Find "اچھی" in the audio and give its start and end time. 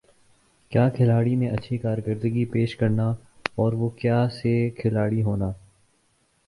1.49-1.77